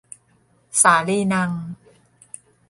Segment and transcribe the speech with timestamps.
[0.81, 1.51] สาลีนัง